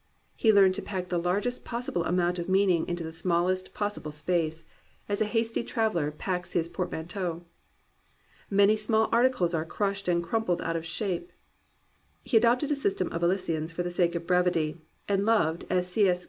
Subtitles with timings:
[0.35, 4.63] He learned to pack the largest possible amount of meaning into the smallest possible space,
[5.07, 7.43] as a hasty traveller packs his portmanteau.
[8.49, 11.31] Many small ar ticles are crushed and crumpled out of shape.
[12.23, 16.07] He adopted a system of elisions for the sake of brevity, and loved, as C.
[16.09, 16.19] S.